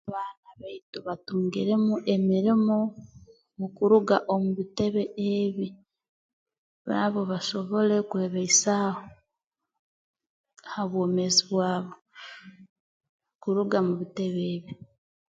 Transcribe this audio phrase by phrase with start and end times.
[0.09, 2.77] Abaana baitu batungiremu emirimo
[3.57, 5.03] mu kuruga omu bitebe
[5.35, 5.67] ebi
[6.87, 9.03] nabo basobole kwebeisaaho
[10.71, 11.93] ha bwomeezi bwabo
[13.41, 14.73] kuruga mu bitebe ebi